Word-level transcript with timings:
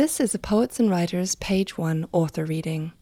This 0.00 0.18
is 0.18 0.34
a 0.34 0.38
Poets 0.38 0.80
and 0.80 0.88
Writers 0.88 1.34
Page 1.34 1.76
1 1.76 2.06
author 2.10 2.46
reading. 2.46 2.92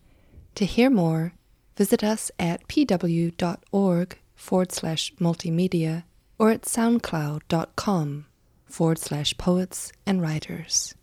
To 0.56 0.64
hear 0.64 0.90
more, 0.90 1.32
visit 1.76 2.02
us 2.02 2.32
at 2.40 2.66
pw.org 2.66 4.18
forward 4.34 4.72
slash 4.72 5.12
multimedia 5.20 6.02
or 6.40 6.50
at 6.50 6.62
soundcloud.com 6.62 8.26
forward 8.64 8.98
slash 8.98 9.38
poets 9.38 9.92
and 10.06 10.20
writers. 10.20 10.96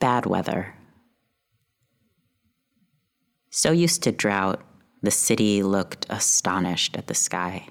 Bad 0.00 0.26
weather. 0.26 0.74
So 3.50 3.70
used 3.70 4.02
to 4.02 4.10
drought, 4.10 4.60
the 5.02 5.12
city 5.12 5.62
looked 5.62 6.04
astonished 6.10 6.96
at 6.96 7.06
the 7.06 7.14
sky. 7.14 7.68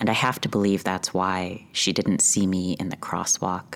And 0.00 0.10
I 0.10 0.14
have 0.14 0.40
to 0.40 0.48
believe 0.48 0.82
that's 0.82 1.14
why 1.14 1.68
she 1.70 1.92
didn't 1.92 2.20
see 2.20 2.48
me 2.48 2.72
in 2.80 2.88
the 2.88 2.96
crosswalk. 2.96 3.74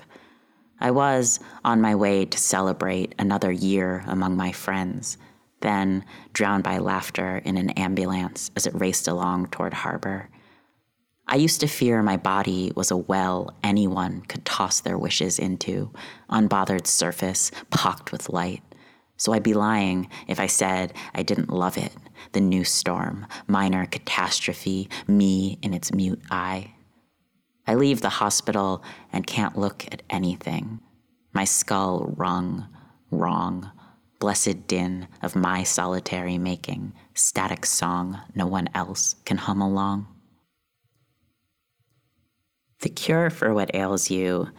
I 0.79 0.91
was 0.91 1.39
on 1.63 1.81
my 1.81 1.95
way 1.95 2.25
to 2.25 2.37
celebrate 2.37 3.15
another 3.17 3.51
year 3.51 4.03
among 4.07 4.35
my 4.35 4.51
friends, 4.51 5.17
then 5.61 6.05
drowned 6.33 6.63
by 6.63 6.77
laughter 6.79 7.37
in 7.45 7.57
an 7.57 7.69
ambulance 7.71 8.51
as 8.55 8.67
it 8.67 8.75
raced 8.75 9.07
along 9.07 9.47
toward 9.47 9.73
harbor. 9.73 10.29
I 11.27 11.37
used 11.37 11.59
to 11.61 11.67
fear 11.67 12.03
my 12.03 12.17
body 12.17 12.71
was 12.75 12.91
a 12.91 12.97
well 12.97 13.55
anyone 13.63 14.21
could 14.21 14.45
toss 14.45 14.81
their 14.81 14.97
wishes 14.97 15.39
into, 15.39 15.91
unbothered 16.29 16.85
surface 16.85 17.51
pocked 17.71 18.11
with 18.11 18.29
light. 18.29 18.61
So 19.17 19.33
I'd 19.33 19.43
be 19.43 19.53
lying 19.53 20.09
if 20.27 20.39
I 20.39 20.47
said 20.47 20.93
I 21.15 21.23
didn't 21.23 21.49
love 21.49 21.77
it, 21.77 21.93
the 22.33 22.41
new 22.41 22.63
storm, 22.63 23.25
minor 23.47 23.85
catastrophe, 23.85 24.89
me 25.07 25.57
in 25.61 25.73
its 25.73 25.93
mute 25.93 26.21
eye. 26.29 26.73
I 27.67 27.75
leave 27.75 28.01
the 28.01 28.09
hospital 28.09 28.83
and 29.11 29.27
can't 29.27 29.57
look 29.57 29.85
at 29.91 30.03
anything. 30.09 30.79
My 31.33 31.43
skull 31.43 32.13
rung, 32.15 32.67
wrong, 33.11 33.71
blessed 34.19 34.67
din 34.67 35.07
of 35.21 35.35
my 35.35 35.63
solitary 35.63 36.37
making, 36.37 36.93
static 37.13 37.65
song 37.65 38.21
no 38.33 38.47
one 38.47 38.69
else 38.73 39.15
can 39.25 39.37
hum 39.37 39.61
along. 39.61 40.07
The 42.81 42.89
cure 42.89 43.29
for 43.29 43.53
what 43.53 43.73
ails 43.73 44.09
you 44.09 44.49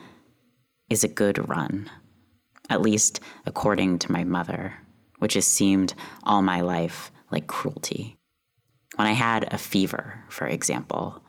is 0.90 1.04
a 1.04 1.08
good 1.08 1.48
run 1.48 1.90
at 2.68 2.82
least 2.82 3.20
according 3.44 3.98
to 4.00 4.12
my 4.12 4.24
mother, 4.24 4.74
which 5.18 5.34
has 5.34 5.46
seemed 5.46 5.94
all 6.24 6.42
my 6.42 6.60
life 6.60 7.10
like 7.30 7.46
cruelty. 7.46 8.16
When 8.96 9.06
I 9.06 9.12
had 9.12 9.52
a 9.52 9.58
fever, 9.58 10.24
for 10.28 10.46
example, 10.46 11.22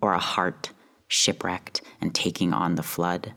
or 0.00 0.12
a 0.12 0.18
heart 0.18 0.70
shipwrecked 1.08 1.82
and 2.00 2.14
taking 2.14 2.52
on 2.52 2.76
the 2.76 2.82
flood. 2.82 3.34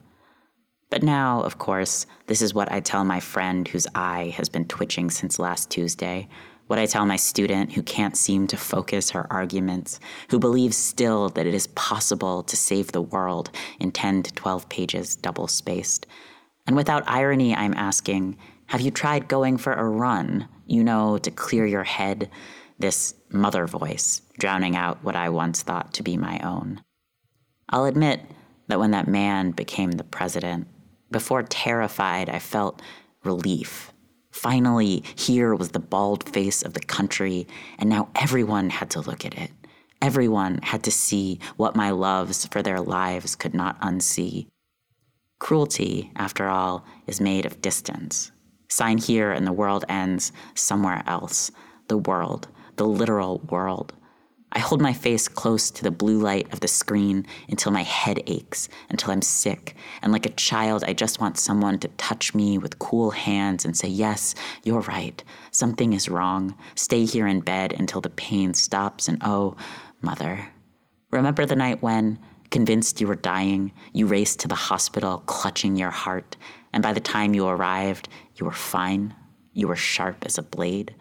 But 0.89 1.03
now, 1.03 1.41
of 1.41 1.57
course, 1.57 2.05
this 2.27 2.41
is 2.41 2.53
what 2.53 2.71
I 2.71 2.81
tell 2.81 3.05
my 3.05 3.21
friend 3.21 3.67
whose 3.67 3.87
eye 3.95 4.33
has 4.35 4.49
been 4.49 4.65
twitching 4.65 5.09
since 5.09 5.39
last 5.39 5.69
Tuesday, 5.69 6.27
what 6.67 6.79
I 6.79 6.85
tell 6.85 7.05
my 7.05 7.15
student 7.15 7.71
who 7.73 7.81
can't 7.81 8.15
seem 8.15 8.47
to 8.47 8.57
focus 8.57 9.09
her 9.11 9.25
arguments, 9.31 9.99
who 10.29 10.39
believes 10.39 10.77
still 10.77 11.29
that 11.29 11.47
it 11.47 11.53
is 11.53 11.67
possible 11.67 12.43
to 12.43 12.55
save 12.55 12.91
the 12.91 13.01
world 13.01 13.51
in 13.79 13.91
10 13.91 14.23
to 14.23 14.33
12 14.33 14.69
pages 14.69 15.15
double 15.15 15.47
spaced, 15.47 16.07
and 16.67 16.75
without 16.75 17.03
irony, 17.07 17.55
I'm 17.55 17.73
asking 17.73 18.37
Have 18.67 18.81
you 18.81 18.91
tried 18.91 19.27
going 19.27 19.57
for 19.57 19.73
a 19.73 19.89
run, 19.89 20.47
you 20.65 20.83
know, 20.83 21.17
to 21.17 21.31
clear 21.31 21.65
your 21.65 21.83
head? 21.83 22.29
This 22.79 23.13
mother 23.29 23.67
voice, 23.67 24.21
drowning 24.39 24.75
out 24.75 25.03
what 25.03 25.15
I 25.15 25.29
once 25.29 25.61
thought 25.61 25.93
to 25.95 26.03
be 26.03 26.17
my 26.17 26.39
own. 26.39 26.81
I'll 27.71 27.85
admit 27.85 28.21
that 28.67 28.79
when 28.79 28.91
that 28.91 29.07
man 29.07 29.51
became 29.51 29.93
the 29.93 30.03
president, 30.03 30.67
before 31.09 31.43
terrified, 31.43 32.29
I 32.29 32.39
felt 32.39 32.81
relief. 33.23 33.91
Finally, 34.31 35.03
here 35.15 35.53
was 35.55 35.69
the 35.69 35.79
bald 35.79 36.27
face 36.29 36.63
of 36.63 36.73
the 36.73 36.79
country, 36.79 37.47
and 37.77 37.89
now 37.89 38.09
everyone 38.15 38.69
had 38.69 38.89
to 38.91 39.01
look 39.01 39.25
at 39.25 39.37
it. 39.37 39.51
Everyone 40.01 40.59
had 40.63 40.83
to 40.83 40.91
see 40.91 41.39
what 41.57 41.75
my 41.75 41.91
loves 41.91 42.45
for 42.47 42.61
their 42.63 42.81
lives 42.81 43.35
could 43.35 43.53
not 43.53 43.79
unsee. 43.81 44.47
Cruelty, 45.39 46.11
after 46.15 46.47
all, 46.47 46.85
is 47.07 47.21
made 47.21 47.45
of 47.45 47.61
distance. 47.61 48.31
Sign 48.69 48.97
here 48.97 49.31
and 49.31 49.45
the 49.45 49.51
world 49.51 49.85
ends 49.89 50.31
somewhere 50.55 51.03
else. 51.05 51.51
The 51.87 51.97
world, 51.97 52.47
the 52.77 52.87
literal 52.87 53.39
world. 53.49 53.93
I 54.53 54.59
hold 54.59 54.81
my 54.81 54.93
face 54.93 55.27
close 55.27 55.71
to 55.71 55.83
the 55.83 55.91
blue 55.91 56.19
light 56.19 56.51
of 56.51 56.59
the 56.59 56.67
screen 56.67 57.25
until 57.47 57.71
my 57.71 57.83
head 57.83 58.21
aches, 58.27 58.67
until 58.89 59.11
I'm 59.11 59.21
sick. 59.21 59.75
And 60.01 60.11
like 60.11 60.25
a 60.25 60.31
child, 60.31 60.83
I 60.83 60.93
just 60.93 61.21
want 61.21 61.37
someone 61.37 61.79
to 61.79 61.87
touch 61.89 62.35
me 62.35 62.57
with 62.57 62.79
cool 62.79 63.11
hands 63.11 63.63
and 63.63 63.77
say, 63.77 63.87
Yes, 63.87 64.35
you're 64.63 64.81
right. 64.81 65.23
Something 65.51 65.93
is 65.93 66.09
wrong. 66.09 66.55
Stay 66.75 67.05
here 67.05 67.27
in 67.27 67.39
bed 67.39 67.73
until 67.73 68.01
the 68.01 68.09
pain 68.09 68.53
stops. 68.53 69.07
And 69.07 69.19
oh, 69.21 69.55
mother. 70.01 70.49
Remember 71.11 71.45
the 71.45 71.55
night 71.55 71.81
when, 71.81 72.19
Convinced 72.51 72.99
you 72.99 73.07
were 73.07 73.15
dying, 73.15 73.71
you 73.93 74.05
raced 74.05 74.41
to 74.41 74.47
the 74.49 74.55
hospital, 74.55 75.23
clutching 75.25 75.77
your 75.77 75.89
heart, 75.89 76.35
and 76.73 76.83
by 76.83 76.91
the 76.91 76.99
time 76.99 77.33
you 77.33 77.47
arrived, 77.47 78.09
you 78.35 78.45
were 78.45 78.51
fine. 78.51 79.15
You 79.53 79.69
were 79.69 79.77
sharp 79.77 80.25
as 80.25 80.37
a 80.37 80.43
blade. 80.43 80.93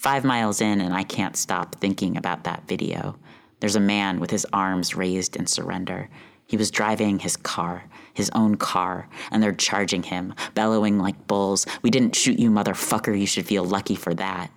Five 0.00 0.24
miles 0.24 0.62
in, 0.62 0.80
and 0.80 0.94
I 0.94 1.02
can't 1.02 1.36
stop 1.36 1.74
thinking 1.74 2.16
about 2.16 2.44
that 2.44 2.66
video. 2.66 3.18
There's 3.60 3.76
a 3.76 3.80
man 3.80 4.18
with 4.18 4.30
his 4.30 4.46
arms 4.50 4.96
raised 4.96 5.36
in 5.36 5.46
surrender. 5.46 6.08
He 6.46 6.56
was 6.56 6.70
driving 6.70 7.18
his 7.18 7.36
car, 7.36 7.84
his 8.14 8.30
own 8.34 8.54
car, 8.54 9.10
and 9.30 9.42
they're 9.42 9.52
charging 9.52 10.02
him, 10.02 10.32
bellowing 10.54 10.98
like 10.98 11.26
bulls. 11.26 11.66
We 11.82 11.90
didn't 11.90 12.16
shoot 12.16 12.38
you, 12.38 12.50
motherfucker. 12.50 13.20
You 13.20 13.26
should 13.26 13.44
feel 13.44 13.62
lucky 13.62 13.94
for 13.94 14.14
that. 14.14 14.50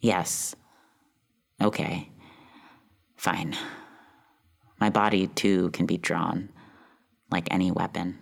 Yes. 0.00 0.54
Okay. 1.62 2.10
Fine. 3.16 3.56
My 4.78 4.90
body, 4.90 5.28
too, 5.28 5.70
can 5.70 5.86
be 5.86 5.96
drawn, 5.96 6.50
like 7.30 7.48
any 7.50 7.70
weapon. 7.70 8.18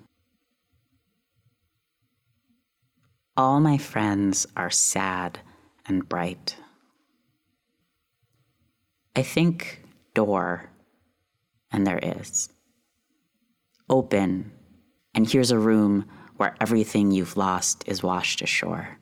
All 3.37 3.59
my 3.59 3.79
friends 3.79 4.47
are 4.57 4.71
sad 4.71 5.41
and 5.89 6.09
bright. 6.09 6.57
I 9.17 9.23
think 9.23 9.83
door, 10.15 10.71
and 11.73 11.87
there 11.87 11.99
is. 12.01 12.51
Open, 13.91 14.53
and 15.15 15.29
here's 15.29 15.51
a 15.51 15.59
room 15.59 16.05
where 16.37 16.55
everything 16.61 17.11
you've 17.11 17.37
lost 17.37 17.83
is 17.89 18.03
washed 18.03 18.43
ashore. 18.43 18.99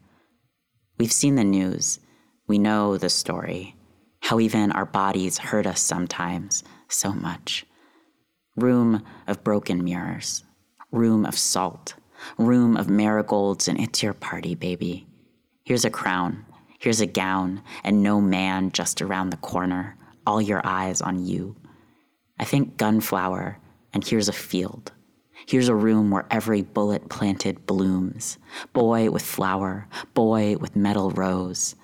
We've 0.98 1.12
seen 1.12 1.34
the 1.34 1.44
news, 1.44 1.98
we 2.47 2.58
know 2.58 2.97
the 2.97 3.10
story, 3.10 3.76
how 4.20 4.41
even 4.41 4.72
our 4.72 4.86
bodies 4.86 5.38
hurt 5.38 5.66
us 5.66 5.80
sometimes 5.80 6.64
so 6.88 7.12
much. 7.12 7.66
Room 8.56 9.04
of 9.26 9.44
broken 9.44 9.84
mirrors, 9.84 10.44
room 10.91 11.26
of 11.26 11.36
salt, 11.36 11.94
room 12.38 12.76
of 12.76 12.88
marigolds, 12.88 13.68
and 13.68 13.78
it's 13.78 14.03
your 14.03 14.14
party, 14.14 14.54
baby. 14.54 15.06
Here's 15.64 15.84
a 15.84 15.91
crown, 15.91 16.47
here's 16.86 17.00
a 17.00 17.06
gown, 17.06 17.60
and 17.82 18.00
no 18.00 18.20
man 18.20 18.70
just 18.70 19.02
around 19.02 19.30
the 19.30 19.36
corner, 19.38 19.97
all 20.24 20.41
your 20.41 20.64
eyes 20.64 21.02
on 21.02 21.26
you. 21.26 21.56
I 22.38 22.44
think 22.44 22.76
gunflower, 22.76 23.58
and 23.92 24.06
here's 24.06 24.28
a 24.28 24.32
field. 24.32 24.92
Here's 25.48 25.66
a 25.66 25.74
room 25.74 26.12
where 26.12 26.28
every 26.30 26.62
bullet 26.62 27.08
planted 27.08 27.66
blooms. 27.66 28.38
Boy 28.72 29.10
with 29.10 29.22
flower, 29.22 29.88
boy 30.14 30.58
with 30.58 30.76
metal 30.76 31.10
rose. 31.10 31.74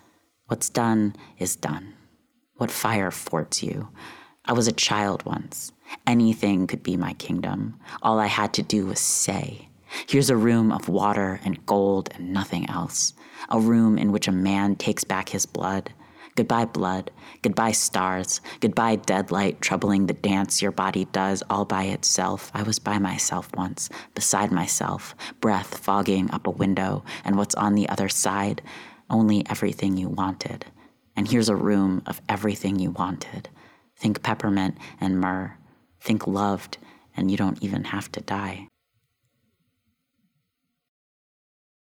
What's 0.47 0.71
done 0.71 1.17
is 1.37 1.57
done. 1.57 1.95
What 2.59 2.71
fire 2.71 3.11
forts 3.11 3.61
you? 3.61 3.89
I 4.45 4.53
was 4.53 4.69
a 4.69 4.73
child 4.73 5.25
once. 5.25 5.73
Anything 6.07 6.69
could 6.69 6.85
be 6.85 6.97
my 6.97 7.15
kingdom. 7.15 7.81
All 8.03 8.21
I 8.21 8.27
had 8.27 8.55
to 8.55 8.63
do 8.63 8.87
was 8.87 9.01
say, 9.01 9.69
Here's 10.07 10.31
a 10.31 10.37
room 10.37 10.73
of 10.73 10.89
water 10.89 11.41
and 11.45 11.65
gold 11.67 12.11
and 12.15 12.33
nothing 12.33 12.69
else. 12.69 13.13
A 13.49 13.61
room 13.61 13.99
in 13.99 14.13
which 14.13 14.29
a 14.29 14.33
man 14.33 14.77
takes 14.77 15.05
back 15.05 15.29
his 15.29 15.47
blood. 15.47 15.93
Goodbye, 16.35 16.65
blood. 16.65 17.11
Goodbye, 17.43 17.73
stars. 17.73 18.41
Goodbye, 18.61 18.97
dead 18.97 19.31
light 19.31 19.61
troubling 19.61 20.07
the 20.07 20.15
dance 20.15 20.63
your 20.63 20.73
body 20.73 21.05
does 21.07 21.43
all 21.51 21.67
by 21.67 21.85
itself. 21.85 22.51
I 22.55 22.63
was 22.63 22.79
by 22.79 22.99
myself 22.99 23.51
once, 23.55 23.91
beside 24.15 24.51
myself, 24.51 25.15
breath 25.41 25.79
fogging 25.79 26.31
up 26.31 26.47
a 26.47 26.51
window, 26.51 27.05
and 27.25 27.37
what's 27.37 27.55
on 27.55 27.75
the 27.75 27.89
other 27.91 28.09
side? 28.09 28.63
Only 29.11 29.45
everything 29.51 29.99
you 29.99 30.09
wanted. 30.09 30.65
And 31.15 31.29
here's 31.29 31.51
a 31.51 31.57
room 31.57 32.03
of 32.07 32.23
everything 32.31 32.79
you 32.79 32.93
wanted. 32.93 33.51
Think 33.97 34.23
peppermint 34.23 34.79
and 35.03 35.21
myrrh. 35.21 35.59
Think 36.01 36.27
loved, 36.27 36.79
and 37.15 37.31
you 37.31 37.37
don't 37.37 37.63
even 37.63 37.85
have 37.85 38.11
to 38.13 38.21
die. 38.23 38.69